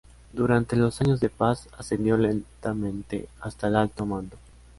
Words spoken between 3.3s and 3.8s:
hasta el